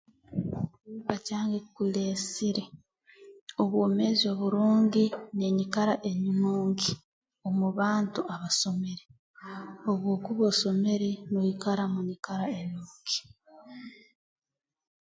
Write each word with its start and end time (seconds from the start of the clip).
kireesere 1.75 2.63
obwomeezi 3.61 4.25
oburungi 4.33 5.05
n'enyikara 5.35 5.93
enungi 6.11 6.91
omu 7.47 7.67
bantu 7.79 8.19
abasomere 8.33 9.03
obu 9.89 10.05
okuba 10.15 10.43
osomere 10.51 11.09
noikara 11.31 11.83
mu 11.93 11.99
nyikara 12.07 12.45
enungi 12.59 13.17